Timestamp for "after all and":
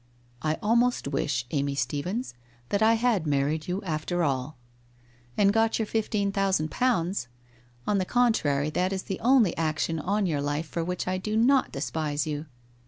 3.83-5.53